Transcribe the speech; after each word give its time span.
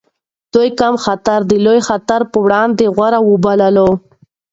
دوی 0.53 0.69
کم 0.79 0.93
خطر 1.05 1.39
د 1.49 1.51
لوی 1.65 1.79
خطر 1.87 2.19
پر 2.31 2.39
وړاندې 2.45 2.85
غوره 2.95 3.19
وباله. 3.29 3.87